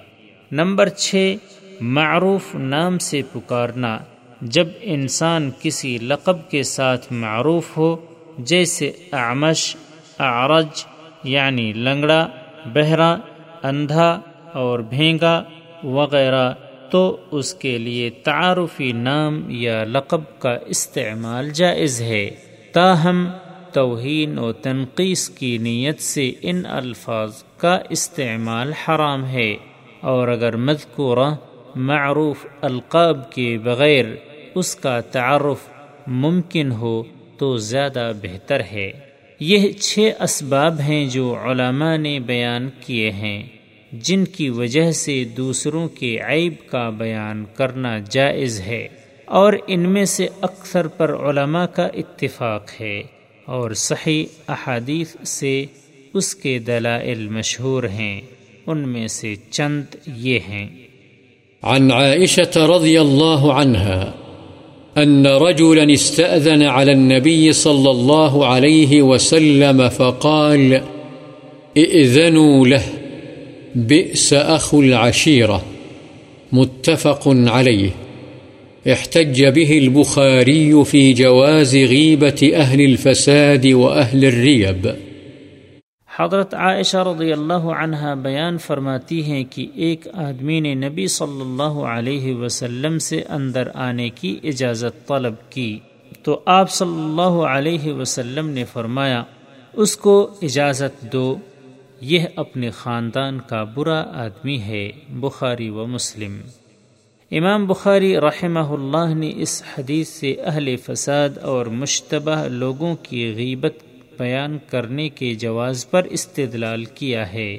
نمبر 0.51 0.89
چھ، 0.89 1.35
معروف 1.81 2.55
نام 2.55 2.97
سے 2.97 3.21
پکارنا۔ 3.33 3.97
جب 4.41 4.67
انسان 4.81 5.51
کسی 5.61 5.97
لقب 5.97 6.51
کے 6.51 6.63
ساتھ 6.63 7.13
معروف 7.13 7.77
ہو، 7.77 7.95
جیسے 8.37 8.91
اعمش، 9.11 9.75
اعرج 10.19 10.85
یعنی 11.23 11.73
لنگڑا، 11.73 12.27
بہرا، 12.73 13.17
اندھا 13.63 14.19
اور 14.53 14.79
بھینگا 14.79 15.43
وغیرہ، 15.83 16.53
تو 16.91 17.17
اس 17.31 17.53
کے 17.53 17.77
لیے 17.77 18.09
تعارفی 18.09 18.91
نام 18.91 19.41
یا 19.49 19.83
لقب 19.83 20.21
کا 20.39 20.57
استعمال 20.65 21.49
جائز 21.49 22.01
ہے۔ 22.01 22.50
تاہم، 22.71 23.29
توہین 23.73 24.39
و 24.39 24.51
تنقیس 24.51 25.29
کی 25.29 25.57
نیت 25.57 25.99
سے 25.99 26.31
ان 26.41 26.65
الفاظ 26.65 27.43
کا 27.57 27.79
استعمال 27.89 28.73
حرام 28.73 29.25
ہے۔ 29.25 29.55
اور 30.01 30.27
اگر 30.27 30.55
مذکورہ 30.55 31.35
معروف 31.75 32.45
القاب 32.61 33.31
کے 33.31 33.57
بغیر 33.63 34.05
اس 34.55 34.75
کا 34.75 34.99
تعارف 34.99 35.69
ممکن 36.07 36.71
ہو 36.71 37.03
تو 37.37 37.57
زیادہ 37.57 38.11
بہتر 38.21 38.61
ہے۔ 38.71 38.91
یہ 39.39 39.71
چھ 39.71 40.09
اسباب 40.19 40.79
ہیں 40.79 41.05
جو 41.05 41.35
علماء 41.43 41.97
نے 41.97 42.19
بیان 42.19 42.69
کیے 42.85 43.11
ہیں، 43.11 43.43
جن 43.91 44.25
کی 44.25 44.49
وجہ 44.49 44.91
سے 44.91 45.23
دوسروں 45.23 45.87
کے 45.87 46.19
عیب 46.27 46.53
کا 46.69 46.89
بیان 46.89 47.45
کرنا 47.55 47.99
جائز 48.09 48.61
ہے۔ 48.61 48.87
اور 49.31 49.53
ان 49.67 49.79
میں 49.79 50.05
سے 50.05 50.27
اکثر 50.41 50.87
پر 50.87 51.13
علماء 51.13 51.65
کا 51.65 51.85
اتفاق 51.85 52.81
ہے 52.81 53.03
اور 53.45 53.71
صحیح 53.71 54.25
احادیث 54.47 55.27
سے 55.27 55.65
اس 56.13 56.35
کے 56.35 56.59
دلائل 56.59 57.27
مشہور 57.27 57.83
ہیں۔ 57.83 58.21
ان 58.67 58.89
میں 58.89 59.07
سے 59.07 59.35
چند 59.51 59.83
یہ 60.07 60.39
ہیں۔ 60.49 60.69
عن 61.63 61.91
عائشة 61.91 62.71
رضی 62.75 62.97
اللہ 62.97 63.45
عنها 63.45 64.11
أن 65.03 65.25
رجلا 65.25 65.83
استأذن 65.83 66.61
على 66.61 66.91
النبي 66.91 67.51
صلى 67.51 67.89
الله 67.89 68.45
عليه 68.45 69.01
وسلم 69.01 69.89
فقال، 69.89 70.73
ائذنوا 71.75 72.65
له، 72.65 72.97
بئس 73.75 74.33
أخو 74.55 74.79
العشيرة. 74.79 75.59
متفق 76.51 77.27
عليه 77.27 77.87
احتج 78.85 79.45
به 79.45 79.77
البخاري 79.77 80.83
في 80.83 81.13
جواز 81.13 81.75
غيبة 81.75 82.39
أهل 82.41 82.81
الفساد 82.81 83.65
وأهل 83.65 84.25
الريب 84.25 84.87
حضرت 86.19 86.53
عائشہ 86.53 86.97
رضی 86.97 87.31
اللہ 87.31 87.53
عنہ 87.53 88.15
بیان 88.21 88.57
فرماتی 88.57 89.23
ہیں 89.23 89.43
کہ 89.43 89.67
ایک 89.75 90.07
آدمی 90.13 90.59
نے 90.59 90.73
نبی 90.73 91.07
صلی 91.07 91.41
اللہ 91.41 91.77
علیہ 91.85 92.35
وسلم 92.35 92.97
سے 92.99 93.21
اندر 93.29 93.67
آنے 93.73 94.09
کی 94.09 94.39
اجازت 94.43 95.07
طلب 95.07 95.33
کی۔ 95.49 95.79
تو 96.23 96.39
آپ 96.45 96.71
صلی 96.71 97.03
اللہ 97.03 97.37
علیہ 97.45 97.93
وسلم 97.93 98.49
نے 98.49 98.63
فرمایا، 98.63 99.23
اس 99.73 99.97
کو 99.97 100.29
اجازت 100.41 101.13
دو، 101.13 101.35
یہ 102.01 102.25
اپنے 102.35 102.69
خاندان 102.69 103.39
کا 103.39 103.63
برا 103.63 104.03
آدمی 104.13 104.59
ہے، 104.61 104.91
بخاری 105.09 105.69
و 105.69 105.85
مسلم۔ 105.85 106.37
امام 107.37 107.67
بخاری 107.67 108.17
رحمہ 108.17 108.59
اللہ 108.59 109.13
نے 109.13 109.31
اس 109.35 109.63
حدیث 109.77 110.07
سے 110.07 110.35
اہل 110.45 110.75
فساد 110.75 111.29
اور 111.41 111.65
مشتبہ 111.65 112.47
لوگوں 112.47 112.95
کی 112.95 113.33
غیبت 113.37 113.73
بیان 114.19 114.57
کرنے 114.69 115.09
کے 115.09 115.33
جواز 115.33 115.89
پر 115.89 116.03
استدلال 116.03 116.85
کیا 116.85 117.33
ہے 117.33 117.57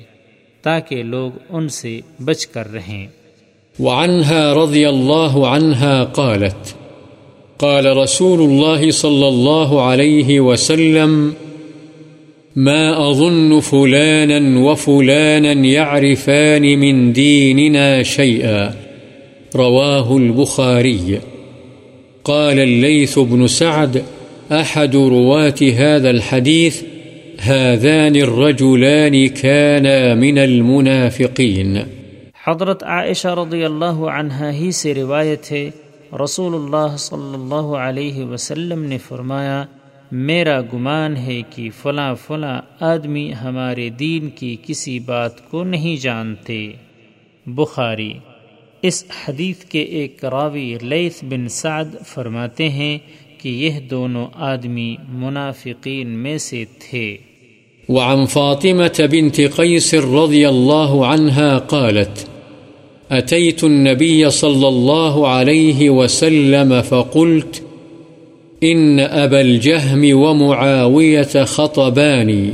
تاکہ 0.63 1.03
لوگ 1.03 1.31
ان 1.51 1.69
سے 1.69 2.01
بچ 2.25 2.47
کر 2.47 2.73
رہیں۔ 2.73 3.07
وعنها 3.81 4.55
رضی 4.65 4.85
اللہ 4.85 5.39
عنها 5.47 6.05
قالت، 6.05 6.75
قال 7.57 7.87
رسول 7.87 8.39
الله 8.39 8.91
صلى 8.91 9.27
الله 9.29 9.81
عليه 9.81 10.41
وسلم، 10.41 11.31
ما 12.57 13.11
أظن 13.11 13.61
فلانا 13.61 14.59
وفلانا 14.59 15.67
يعرفان 15.67 16.79
من 16.81 17.13
ديننا 17.13 18.03
شيئا 18.03 18.92
رواه 19.55 20.15
البخاري. 20.17 21.15
قال 22.23 22.59
الليث 22.59 23.19
بن 23.19 23.47
سعد، 23.47 23.97
أحد 24.51 24.95
رواة 24.95 25.65
هذا 25.79 26.11
الحديث، 26.11 26.83
هذان 27.49 28.17
الرجلان 28.17 29.29
كانا 29.29 30.15
من 30.15 30.39
المنافقين. 30.39 31.77
حضرت 32.47 32.83
عائشہ 32.83 33.29
رضی 33.29 33.65
اللہ 33.65 33.85
عنہ 33.85 34.51
ہی 34.53 34.71
سے 34.71 34.95
روایت 34.95 35.53
ہے، 35.53 35.71
رسول 36.25 36.55
اللہ 36.55 36.97
صلی 36.97 37.35
اللہ 37.35 37.77
علیہ 37.77 38.25
وسلم 38.25 38.85
نے 38.85 38.99
فرمایا، 38.99 39.65
میرا 40.13 40.61
گمان 40.61 41.17
ہے 41.17 41.41
کہ 41.51 41.69
فلاں 41.83 42.15
فلاں 42.27 42.61
آدمی 42.81 43.33
ہمارے 43.45 43.89
دین 43.89 44.31
کی 44.31 44.57
کسی 44.67 44.99
بات 44.99 45.51
کو 45.51 45.65
نہیں 45.65 46.03
جانتے۔ 46.03 46.73
بخاری 47.47 48.13
اس 48.83 49.05
حدیث 49.29 49.65
کے 49.65 49.81
ایک 49.81 50.25
راوی 50.25 50.75
لیث 50.83 51.15
بن 51.23 51.49
سعد 51.49 51.85
فرماتے 52.07 52.69
ہیں 52.69 52.99
کہ 53.39 53.49
یہ 53.49 53.81
دونوں 53.81 54.27
آدمی 54.35 54.97
منافقین 55.09 56.09
میں 56.09 56.39
سے 56.39 56.65
تھے۔ 56.79 57.17
وعن 57.89 58.27
فاطمة 58.27 59.09
بنت 59.11 59.41
قيس 59.57 59.95
رضي 59.95 60.45
الله 60.45 61.05
عنها 61.05 61.59
قالت، 61.59 62.25
أتيت 63.13 63.65
النبي 63.65 64.31
صلى 64.31 64.69
الله 64.69 65.27
عليه 65.27 65.91
وسلم 65.91 66.75
فقلت، 66.89 67.61
إن 68.65 69.01
أبا 69.11 69.41
الجهم 69.41 70.05
ومعاوية 70.13 71.45
خطباني، 71.47 72.51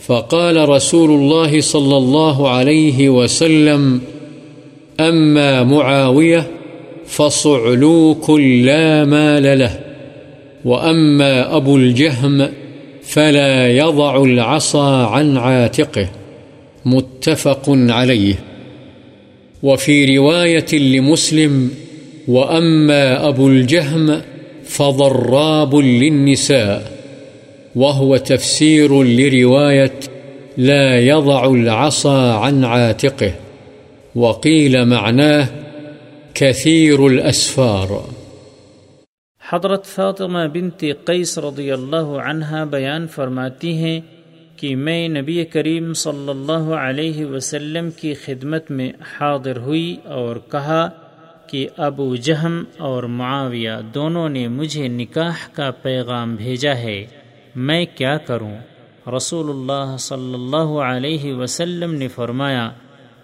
فقال 0.00 0.56
رسول 0.56 1.10
الله 1.10 1.60
صلى 1.60 1.96
الله 1.96 2.48
عليه 2.48 3.08
وسلم 3.08 3.98
أما 5.08 5.62
معاوية 5.62 6.46
فصعلوك 7.06 8.30
لا 8.40 9.04
مال 9.04 9.58
له 9.58 9.80
وأما 10.64 11.56
أبو 11.56 11.76
الجهم 11.76 12.48
فلا 13.02 13.68
يضع 13.68 14.22
العصا 14.22 15.06
عن 15.06 15.36
عاتقه، 15.36 16.08
متفق 16.84 17.64
عليه. 17.68 18.34
وفي 19.62 20.18
رواية 20.18 20.72
لمسلم، 20.72 21.70
وأما 22.28 23.28
أبو 23.28 23.48
الجهم 23.48 24.20
فضراب 24.64 25.74
للنساء، 25.76 26.92
وهو 27.76 28.16
تفسير 28.16 29.02
لرواية 29.02 30.00
لا 30.56 31.00
يضع 31.00 31.44
العصا 31.44 32.32
عن 32.32 32.64
عاتقه. 32.64 33.32
وقيل 34.14 34.84
معناه 34.84 35.48
كثير 36.34 37.00
الأسفار. 37.00 37.90
حضرت 39.42 39.86
فاطمہ 39.86 40.38
بنت 40.52 40.84
قیس 41.04 41.36
رضی 41.38 41.70
اللہ 41.70 42.10
عنہ 42.24 42.64
بیان 42.70 43.06
فرماتی 43.08 43.72
ہیں 43.72 44.00
کہ 44.56 44.74
میں 44.76 45.08
نبی 45.08 45.44
کریم 45.44 45.92
صلی 45.94 46.28
اللہ 46.28 46.72
علیہ 46.78 47.24
وسلم 47.26 47.90
کی 47.90 48.14
خدمت 48.14 48.70
میں 48.70 48.90
حاضر 49.12 49.56
ہوئی 49.58 49.96
اور 50.04 50.36
کہا 50.50 50.88
کہ 51.46 51.66
ابو 51.76 52.14
جہم 52.16 52.62
اور 52.78 53.02
معاویہ 53.02 53.80
دونوں 53.94 54.28
نے 54.28 54.46
مجھے 54.48 54.88
نکاح 54.88 55.48
کا 55.52 55.70
پیغام 55.82 56.34
بھیجا 56.36 56.76
ہے، 56.76 57.04
میں 57.54 57.84
کیا 57.96 58.16
کروں؟ 58.26 58.56
رسول 59.16 59.50
اللہ 59.50 59.96
صلی 60.00 60.34
اللہ 60.34 60.78
علیہ 60.84 61.34
وسلم 61.34 61.94
نے 61.94 62.08
فرمایا 62.08 62.70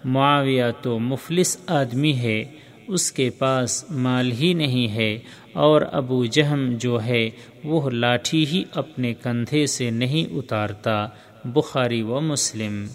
معاویہ 0.07 0.63
تو 0.81 0.99
مفلس 0.99 1.57
آدمی 1.67 2.13
ہے، 2.13 2.45
اس 2.87 3.11
کے 3.11 3.29
پاس 3.29 3.85
مال 3.89 4.31
ہی 4.31 4.53
نہیں 4.53 4.95
ہے، 4.95 5.19
اور 5.53 5.81
ابو 5.91 6.25
جہم 6.25 6.75
جو 6.79 7.03
ہے، 7.05 7.29
وہ 7.63 7.89
لاٹھی 7.89 8.45
ہی 8.45 8.63
اپنے 8.71 9.13
کندھے 9.13 9.65
سے 9.65 9.89
نہیں 9.89 10.33
اتارتا، 10.33 11.07
بخاری 11.45 12.01
و 12.01 12.21
مسلم۔ 12.21 12.85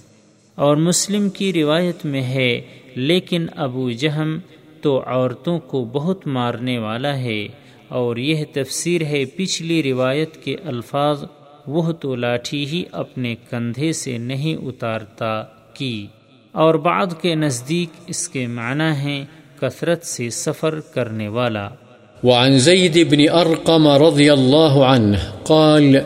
اور 0.54 0.76
مسلم 0.76 1.30
کی 1.30 1.52
روایت 1.52 2.06
میں 2.06 2.22
ہے، 2.22 2.60
لیکن 2.94 3.46
ابو 3.56 3.90
جہم 3.90 4.38
تو 4.80 5.02
عورتوں 5.06 5.58
کو 5.60 5.84
بہت 5.84 6.26
مارنے 6.26 6.78
والا 6.78 7.18
ہے۔ 7.18 7.48
اور 7.88 8.16
یہ 8.16 8.44
تفسیر 8.52 9.02
ہے 9.02 9.24
پچھلی 9.24 9.82
روایت 9.82 10.44
کے 10.44 10.56
الفاظ، 10.64 11.24
وہ 11.66 11.92
تو 11.92 12.16
لاٹھی 12.16 12.66
ہی 12.66 12.84
اپنے 12.92 13.34
کندھے 13.50 13.92
سے 13.92 14.18
نہیں 14.18 14.54
اتارتا، 14.54 15.44
کی۔ 15.74 16.06
اور 16.52 16.74
بعد 16.74 17.06
کے 17.22 17.34
نزدیک 17.34 18.00
اس 18.06 18.28
کے 18.28 18.46
معنی 18.46 18.90
ہیں 19.02 19.24
کثرت 19.60 20.04
سے 20.04 20.30
سفر 20.30 20.80
کرنے 20.80 21.28
والا۔ 21.28 21.68
وعن 22.24 22.58
زيد 22.58 22.98
بن 23.10 23.18
أرقم 23.18 23.88
رضي 23.88 24.30
الله 24.30 24.84
عنه 24.84 25.18
قال، 25.42 25.96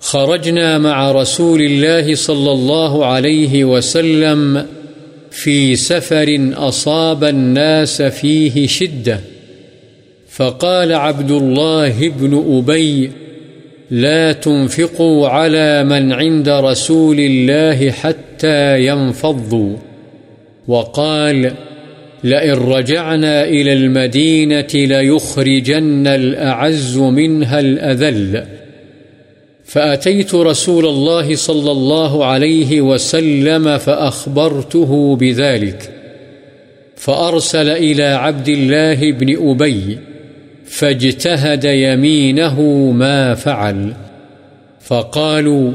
خرجنا 0.00 0.78
مع 0.78 1.12
رسول 1.12 1.60
الله 1.60 2.14
صلى 2.14 2.50
الله 2.50 3.04
عليه 3.04 3.64
وسلم 3.64 4.58
في 5.30 5.76
سفر 5.76 6.28
أصاب 6.56 7.24
الناس 7.24 8.02
فيه 8.20 8.66
شدة 8.66 9.20
فقال 10.36 10.92
عبد 10.92 11.30
الله 11.30 12.08
بن 12.18 12.34
أبي 12.58 13.25
لا 13.90 14.32
تنفقوا 14.32 15.28
على 15.28 15.84
من 15.84 16.12
عند 16.12 16.48
رسول 16.48 17.20
الله 17.20 17.90
حتى 17.90 18.86
ينفضوا. 18.86 19.76
وقال 20.68 21.52
لئن 22.24 22.52
رجعنا 22.52 23.44
إلى 23.44 23.72
المدينة 23.72 24.68
ليخرجن 24.74 26.06
الأعز 26.06 26.98
منها 26.98 27.60
الأذل. 27.60 28.44
فأتيت 29.64 30.34
رسول 30.34 30.86
الله 30.86 31.34
صلى 31.34 31.70
الله 31.70 32.24
عليه 32.24 32.80
وسلم 32.80 33.78
فأخبرته 33.78 35.16
بذلك. 35.16 35.90
فأرسل 36.96 37.68
إلى 37.68 38.04
عبد 38.04 38.48
الله 38.48 39.12
بن 39.12 39.50
أبي 39.50 39.98
فاجتهد 40.66 41.64
يمينه 41.64 42.60
ما 42.90 43.34
فعل. 43.34 43.92
فقالوا، 44.80 45.72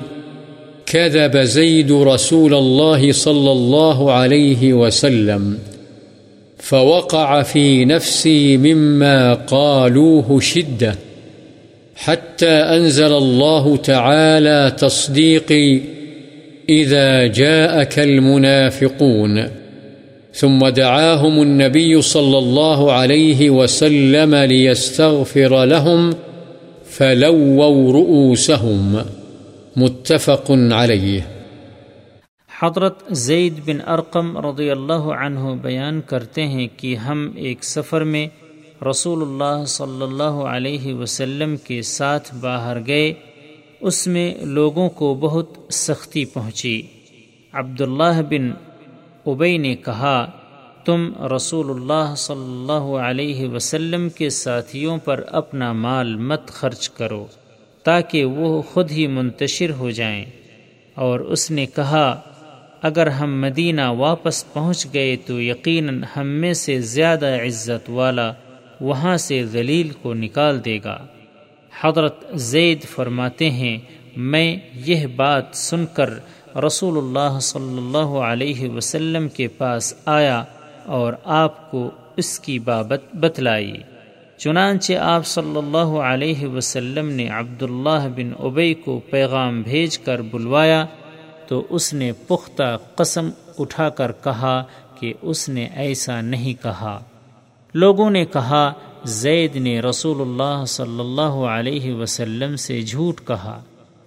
كذب 0.85 1.37
زيد 1.37 1.91
رسول 1.91 2.53
الله 2.53 3.11
صلى 3.11 3.51
الله 3.51 4.11
عليه 4.11 4.73
وسلم، 4.73 5.57
فوقع 6.57 7.41
في 7.41 7.85
نفسي 7.85 8.57
مما 8.57 9.33
قالوه 9.33 10.39
شدة، 10.39 10.95
حتى 11.95 12.49
أنزل 12.49 13.13
الله 13.13 13.77
تعالى 13.77 14.75
تصديقي، 14.77 15.79
إذا 16.69 17.27
جاءك 17.27 17.99
المنافقون. 17.99 19.60
ثم 20.35 20.69
دعاهم 20.69 21.39
النبي 21.39 22.01
صلى 22.01 22.37
الله 22.37 22.91
عليه 22.91 23.49
وسلم 23.49 24.35
ليستغفر 24.35 25.65
لهم 25.65 26.11
فلووا 26.89 27.91
رؤوسهم. 27.93 28.97
متفق 29.75 30.51
عليه. 30.51 31.19
حضرت 32.61 33.03
زید 33.09 33.53
بن 33.65 33.89
ارقم 33.89 34.37
رضی 34.37 34.69
اللہ 34.69 34.93
عنہ 34.93 35.39
بیان 35.61 36.01
کرتے 36.01 36.45
ہیں 36.45 36.67
کہ 36.77 36.95
ہم 36.95 37.31
ایک 37.35 37.63
سفر 37.63 38.01
میں 38.01 38.27
رسول 38.89 39.21
اللہ 39.21 39.65
صلی 39.65 40.03
اللہ 40.03 40.23
علیہ 40.23 40.93
وسلم 40.93 41.55
کے 41.57 41.81
ساتھ 41.81 42.35
باہر 42.35 42.77
گئے، 42.87 43.13
اس 43.81 44.07
میں 44.07 44.33
لوگوں 44.41 44.89
کو 44.89 45.13
بہت 45.13 45.49
سختی 45.69 46.25
پہنچی۔ 46.25 46.81
عبداللہ 47.53 48.21
بن 48.29 48.51
ابئی 49.25 49.57
نے 49.57 49.75
کہا، 49.75 50.31
تم 50.85 51.11
رسول 51.35 51.69
اللہ 51.69 52.15
صلی 52.17 52.43
اللہ 52.43 53.07
علیہ 53.07 53.47
وسلم 53.47 54.09
کے 54.09 54.29
ساتھیوں 54.29 54.97
پر 54.97 55.23
اپنا 55.27 55.73
مال 55.73 56.15
مت 56.15 56.47
خرچ 56.47 56.89
کرو، 56.89 57.25
تاکہ 57.83 58.25
وہ 58.25 58.61
خود 58.61 58.91
ہی 58.91 59.07
منتشر 59.07 59.71
ہو 59.71 59.91
جائیں۔ 59.91 60.25
اور 60.95 61.19
اس 61.19 61.51
نے 61.51 61.65
کہا، 61.65 62.21
اگر 62.81 63.07
ہم 63.07 63.41
مدینہ 63.41 63.89
واپس 63.89 64.53
پہنچ 64.53 64.87
گئے 64.93 65.15
تو 65.15 65.41
یقیناً 65.41 66.03
ہم 66.15 66.27
میں 66.27 66.53
سے 66.53 66.79
زیادہ 66.79 67.25
عزت 67.25 67.89
والا 67.89 68.33
وہاں 68.81 69.17
سے 69.17 69.45
ذلیل 69.45 69.89
کو 70.01 70.13
نکال 70.13 70.65
دے 70.65 70.79
گا۔ 70.83 71.05
حضرت 71.81 72.25
زید 72.33 72.83
فرماتے 72.83 73.49
ہیں، 73.49 73.77
میں 74.17 74.57
یہ 74.73 75.05
بات 75.05 75.43
سن 75.53 75.85
کر 75.93 76.09
رسول 76.55 76.97
اللہ 76.97 77.39
صلی 77.39 77.77
اللہ 77.77 78.19
علیہ 78.19 78.69
وسلم 78.69 79.29
کے 79.29 79.47
پاس 79.47 79.93
آیا 80.05 80.43
اور 80.85 81.13
آپ 81.23 81.71
کو 81.71 81.89
اس 82.17 82.39
کی 82.39 82.59
بابت 82.59 83.15
بتلائی۔ 83.15 83.73
چنانچہ 84.37 84.93
آپ 84.93 85.25
صلی 85.25 85.57
اللہ 85.57 85.99
علیہ 85.99 86.47
وسلم 86.47 87.09
نے 87.09 87.27
عبداللہ 87.27 88.07
بن 88.15 88.31
ابئی 88.39 88.73
کو 88.73 88.99
پیغام 89.09 89.61
بھیج 89.61 89.99
کر 89.99 90.21
بلوایا 90.21 90.85
تو 91.47 91.63
اس 91.69 91.93
نے 91.93 92.11
پختہ 92.27 92.77
قسم 92.95 93.29
اٹھا 93.59 93.89
کر 93.89 94.11
کہا 94.11 94.63
کہ 94.99 95.13
اس 95.21 95.49
نے 95.49 95.67
ایسا 95.75 96.21
نہیں 96.21 96.63
کہا۔ 96.63 96.99
لوگوں 97.73 98.09
نے 98.09 98.25
کہا، 98.25 98.73
زید 99.03 99.55
نے 99.55 99.79
رسول 99.79 100.21
اللہ 100.21 100.65
صلی 100.65 100.99
اللہ 100.99 101.21
علیہ 101.21 101.93
وسلم 101.93 102.55
سے 102.55 102.81
جھوٹ 102.81 103.21
کہا۔ 103.27 103.61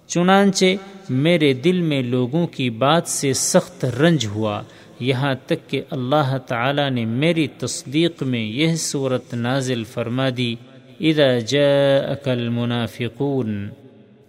چنانچہ 0.07 0.65
میرے 1.09 1.53
دل 1.53 1.81
میں 1.81 2.01
لوگوں 2.01 2.47
کی 2.47 2.69
بات 2.69 3.07
سے 3.07 3.33
سخت 3.33 3.85
رنج 3.85 4.25
ہوا۔ 4.25 4.61
یہاں 4.99 5.35
تک 5.45 5.69
کہ 5.69 5.81
اللہ 5.89 6.37
تعالی 6.37 6.89
نے 6.89 7.05
میری 7.05 7.47
تصدیق 7.47 8.23
میں 8.23 8.45
یہ 8.45 8.75
صورت 8.75 9.33
نازل 9.33 9.83
فرما 9.83 10.29
دی۔ 10.37 10.55
اذا 10.99 11.39
جاءك 11.39 12.27
المنافقون۔ 12.27 13.69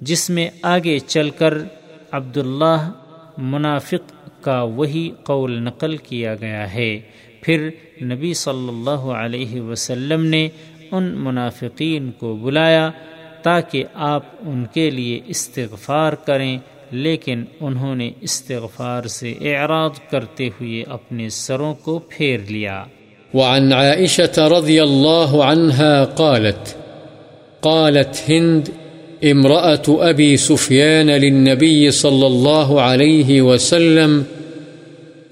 جس 0.00 0.30
میں 0.30 0.50
آگے 0.62 0.98
چل 0.98 1.30
کر 1.30 1.54
عبداللہ 2.12 2.92
منافق 3.38 4.12
کا 4.40 4.62
وہی 4.62 5.10
قول 5.22 5.62
نقل 5.62 5.96
کیا 5.96 6.34
گیا 6.34 6.74
ہے۔ 6.74 7.00
پھر 7.40 7.70
نبی 8.02 8.34
صلی 8.34 8.68
اللہ 8.68 8.90
علیہ 8.90 9.60
وسلم 9.60 10.24
نے 10.24 10.48
ان 10.90 11.04
منافقین 11.04 12.10
کو 12.12 12.36
بلایا۔ 12.36 12.90
تاکہ 13.46 13.84
آپ 13.94 14.22
ان 14.40 14.64
کے 14.74 14.90
لیے 14.90 15.20
استغفار 15.26 16.12
کریں، 16.12 16.58
لیکن 16.90 17.44
انہوں 17.60 17.96
نے 17.96 18.10
استغفار 18.20 19.06
سے 19.06 19.34
اعراض 19.40 19.90
کرتے 20.10 20.48
ہوئے 20.48 20.82
اپنے 20.86 21.28
سروں 21.28 21.74
کو 21.74 21.98
پھیر 21.98 22.38
لیا۔ 22.48 22.84
وعن 23.34 23.72
عائشة 23.72 24.58
رضي 24.58 24.80
الله 24.80 25.42
عنها 25.42 26.04
قالت 26.04 26.74
قالت 27.60 28.30
هند 28.30 28.68
امرأة 29.22 30.10
أبي 30.10 30.36
سفيان 30.36 31.10
للنبي 31.10 31.90
صلى 31.90 32.26
الله 32.26 32.80
عليه 32.80 33.40
وسلم 33.40 34.22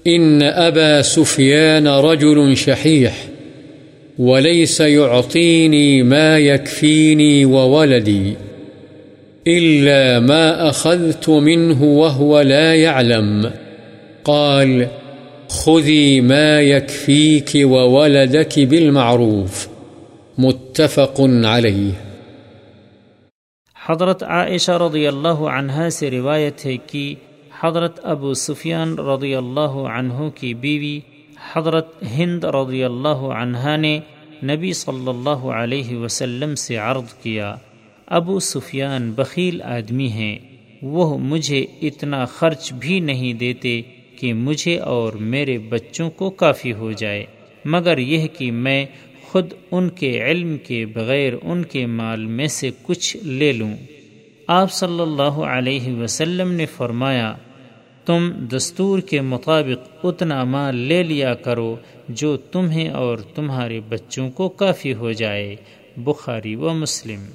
إن 0.07 0.41
أبا 0.43 1.01
سفيان 1.01 1.87
رجل 1.87 2.55
شحيح 2.55 3.34
وليس 4.19 4.81
يعطيني 4.81 6.03
ما 6.03 6.37
يكفيني 6.37 7.45
وولدي 7.45 8.35
إلا 9.47 10.19
ما 10.19 10.69
أخذت 10.69 11.29
منه 11.29 11.83
وهو 11.83 12.41
لا 12.41 12.75
يعلم 12.75 13.51
قال 14.23 14.87
خذي 15.49 16.21
ما 16.21 16.61
يكفيك 16.61 17.51
وولدك 17.55 18.59
بالمعروف 18.59 19.67
متفق 20.37 21.21
عليه 21.21 21.91
حضرت 23.77 24.23
عائشہ 24.23 24.71
رضی 24.81 25.05
اللہ 25.07 25.41
عنہ 25.55 25.89
سے 25.91 26.09
روایت 26.11 26.65
ہے 26.65 26.75
کہ 26.87 27.03
حضرت 27.59 27.99
ابو 28.13 28.33
سفیان 28.33 28.95
رضی 29.09 29.33
اللہ 29.35 29.75
عنہ 29.97 30.29
کی 30.35 30.53
بیوی 30.63 30.99
حضرت 31.37 32.03
ہند 32.17 32.43
رضی 32.43 32.83
اللہ 32.83 33.23
عنہ 33.35 33.75
نے 33.77 33.99
نبی 34.43 34.73
صلی 34.73 35.07
اللہ 35.07 35.45
علیہ 35.53 35.97
وسلم 35.97 36.55
سے 36.55 36.75
عرض 36.77 37.13
کیا، 37.13 37.55
ابو 38.07 38.39
سفیان 38.39 39.11
بخیل 39.11 39.61
آدمی 39.61 40.07
ہیں، 40.07 40.37
وہ 40.81 41.17
مجھے 41.17 41.65
اتنا 41.81 42.25
خرچ 42.25 42.73
بھی 42.73 42.99
نہیں 42.99 43.33
دیتے 43.33 43.81
کہ 44.19 44.33
مجھے 44.33 44.77
اور 44.79 45.13
میرے 45.13 45.57
بچوں 45.57 46.09
کو 46.09 46.29
کافی 46.29 46.73
ہو 46.73 46.91
جائے، 46.91 47.25
مگر 47.65 47.97
یہ 47.97 48.27
کہ 48.27 48.51
میں 48.51 48.85
خود 49.23 49.53
ان 49.71 49.89
کے 49.89 50.21
علم 50.23 50.57
کے 50.57 50.85
بغیر 50.85 51.33
ان 51.41 51.63
کے 51.63 51.85
مال 51.85 52.25
میں 52.25 52.47
سے 52.47 52.69
کچھ 52.81 53.17
لے 53.17 53.51
لوں۔ 53.51 53.73
آپ 54.47 54.71
صلی 54.71 55.01
اللہ 55.01 55.39
علیہ 55.47 55.95
وسلم 55.95 56.51
نے 56.51 56.65
فرمایا 56.65 57.33
تم 58.05 58.29
دستور 58.51 58.99
کے 58.99 59.21
مطابق 59.21 60.05
اتنا 60.05 60.43
مال 60.43 60.75
لے 60.75 61.03
لیا 61.03 61.33
کرو 61.33 61.75
جو 62.09 62.37
تمہیں 62.37 62.89
اور 62.89 63.17
تمہارے 63.17 63.79
بچوں 63.89 64.31
کو 64.31 64.49
کافی 64.49 64.93
ہو 64.93 65.11
جائے، 65.11 65.55
بخاری 65.97 66.55
و 66.55 66.69
مسلم۔ 66.69 67.25